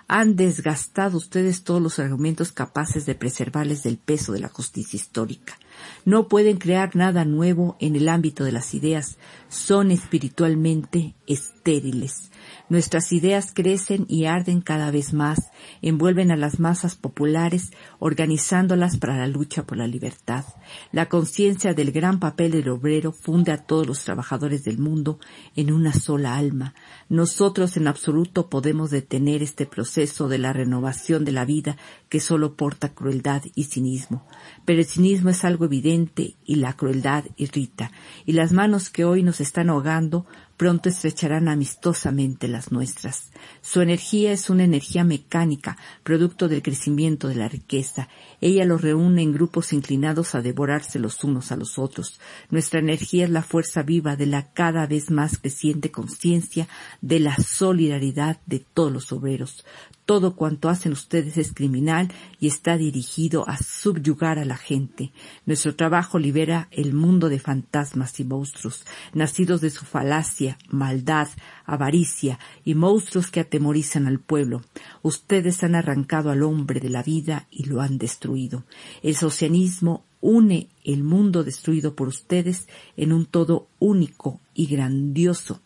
[0.08, 5.58] Han desgastado ustedes todos los argumentos capaces de preservarles del peso de la justicia histórica.
[6.06, 9.18] No pueden crear nada nuevo en el ámbito de las ideas.
[9.48, 12.32] Son espiritualmente estériles.
[12.70, 15.52] Nuestras ideas crecen y arden cada vez más,
[15.82, 20.46] envuelven a las masas populares, organizándolas para la lucha por la libertad.
[20.92, 25.20] La conciencia del gran papel del obrero funde a todos los trabajadores del mundo
[25.56, 26.74] en una sola alma.
[27.14, 31.78] Nosotros en absoluto podemos detener este proceso de la renovación de la vida
[32.10, 34.26] que solo porta crueldad y cinismo.
[34.66, 37.92] Pero el cinismo es algo evidente y la crueldad irrita,
[38.26, 40.26] y las manos que hoy nos están ahogando
[40.58, 43.32] pronto estrecharán amistosamente las nuestras.
[43.62, 48.08] Su energía es una energía mecánica, producto del crecimiento de la riqueza.
[48.40, 52.20] Ella los reúne en grupos inclinados a devorarse los unos a los otros.
[52.50, 56.68] Nuestra energía es la fuerza viva de la cada vez más creciente conciencia
[57.04, 59.66] de la solidaridad de todos los obreros.
[60.06, 65.12] Todo cuanto hacen ustedes es criminal y está dirigido a subyugar a la gente.
[65.46, 71.28] Nuestro trabajo libera el mundo de fantasmas y monstruos, nacidos de su falacia, maldad,
[71.66, 74.62] avaricia y monstruos que atemorizan al pueblo.
[75.02, 78.64] Ustedes han arrancado al hombre de la vida y lo han destruido.
[79.02, 85.62] El socialismo une el mundo destruido por ustedes en un todo único y grandioso.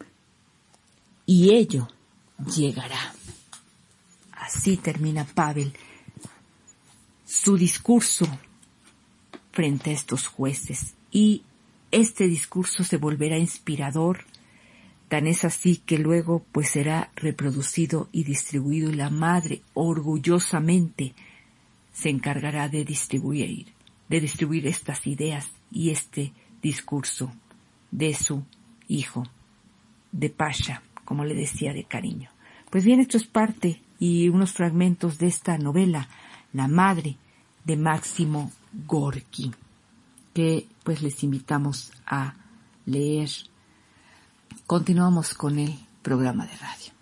[1.27, 1.87] Y ello
[2.55, 3.13] llegará.
[4.31, 5.73] Así termina Pavel
[7.25, 8.25] su discurso
[9.51, 11.43] frente a estos jueces y
[11.91, 14.23] este discurso se volverá inspirador,
[15.09, 21.13] tan es así que luego pues será reproducido y distribuido y la madre orgullosamente
[21.91, 23.73] se encargará de distribuir,
[24.07, 27.33] de distribuir estas ideas y este discurso
[27.91, 28.43] de su
[28.87, 29.27] hijo,
[30.13, 32.29] de Pasha, como le decía, de cariño.
[32.69, 36.09] Pues bien, esto es parte y unos fragmentos de esta novela,
[36.51, 37.15] La Madre,
[37.63, 38.51] de Máximo
[38.85, 39.53] Gorki,
[40.33, 42.35] que pues les invitamos a
[42.85, 43.29] leer.
[44.65, 46.97] Continuamos con el programa de radio.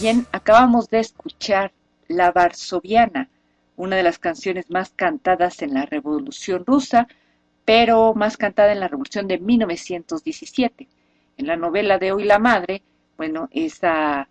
[0.00, 1.72] Bien, acabamos de escuchar
[2.08, 3.28] La Varsoviana,
[3.76, 7.06] una de las canciones más cantadas en la Revolución Rusa,
[7.66, 10.88] pero más cantada en la Revolución de 1917.
[11.36, 12.82] En la novela de Hoy la Madre,
[13.18, 14.28] bueno, esa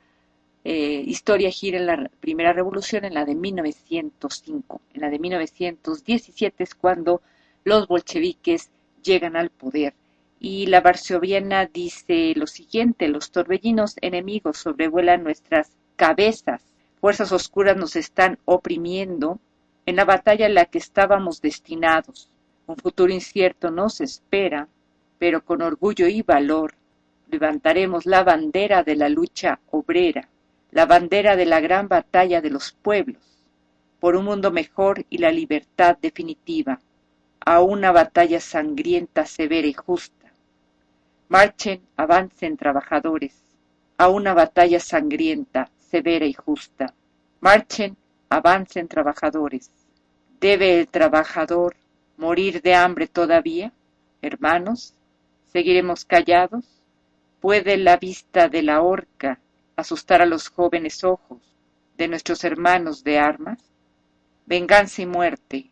[0.64, 4.82] eh, historia gira en la primera revolución, en la de 1905.
[4.95, 7.22] En la de 1917 es cuando
[7.64, 8.72] los bolcheviques
[9.04, 9.93] llegan al poder.
[10.39, 16.63] Y la varsoviana dice lo siguiente, los torbellinos enemigos sobrevuelan nuestras cabezas,
[17.01, 19.39] fuerzas oscuras nos están oprimiendo
[19.85, 22.29] en la batalla en la que estábamos destinados.
[22.67, 24.67] Un futuro incierto nos espera,
[25.17, 26.75] pero con orgullo y valor
[27.29, 30.29] levantaremos la bandera de la lucha obrera,
[30.71, 33.21] la bandera de la gran batalla de los pueblos,
[33.99, 36.79] por un mundo mejor y la libertad definitiva,
[37.45, 40.18] a una batalla sangrienta, severa y justa.
[41.32, 43.43] Marchen, avancen trabajadores,
[43.99, 46.95] a una batalla sangrienta, severa y justa.
[47.39, 47.95] Marchen,
[48.30, 49.69] avancen trabajadores.
[50.41, 51.75] ¿Debe el trabajador
[52.17, 53.71] morir de hambre todavía?
[54.23, 54.95] Hermanos,
[55.53, 56.65] ¿seguiremos callados?
[57.41, 59.39] ¿Puede la vista de la horca
[59.75, 61.38] asustar a los jóvenes ojos
[61.95, 63.59] de nuestros hermanos de armas?
[64.47, 65.69] Venganza y muerte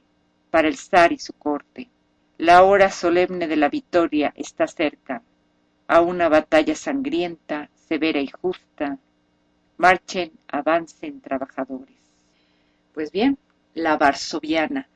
[0.51, 1.89] para el zar y su corte.
[2.37, 5.23] La hora solemne de la victoria está cerca.
[5.87, 8.97] A una batalla sangrienta, severa y justa,
[9.77, 11.95] marchen, avancen trabajadores.
[12.93, 13.37] Pues bien,
[13.73, 14.87] la varsoviana.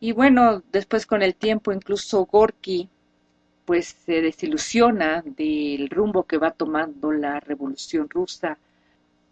[0.00, 2.88] Y bueno, después con el tiempo incluso Gorky
[3.64, 8.58] pues se desilusiona del rumbo que va tomando la revolución rusa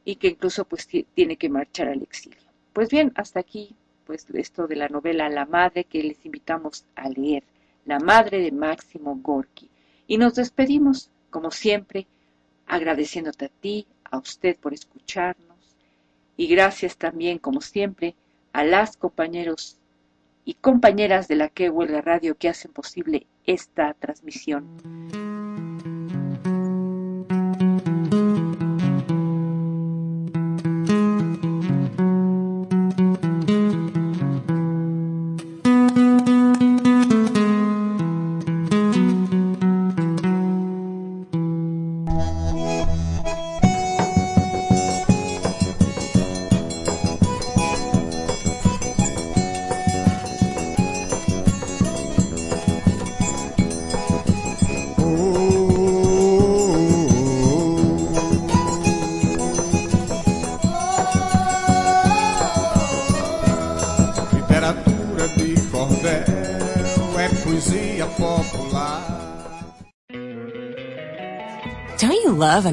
[0.05, 2.39] y que incluso pues tiene que marchar al exilio.
[2.73, 3.75] Pues bien, hasta aquí
[4.07, 7.45] pues esto de la novela La Madre que les invitamos a leer,
[7.85, 9.69] La Madre de Máximo Gorky.
[10.11, 12.09] Y nos despedimos, como siempre,
[12.67, 15.77] agradeciéndote a ti, a usted por escucharnos
[16.37, 18.17] y gracias también, como siempre,
[18.53, 19.79] a las compañeros
[20.45, 24.67] y compañeras de la que huelga radio que hacen posible esta transmisión.